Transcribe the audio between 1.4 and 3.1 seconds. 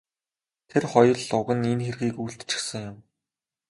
нь энэ хэргийг үйлдчихсэн юм.